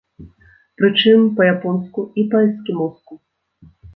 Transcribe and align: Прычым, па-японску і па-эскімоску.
Прычым, 0.81 1.19
па-японску 1.41 2.05
і 2.21 2.25
па-эскімоску. 2.33 3.13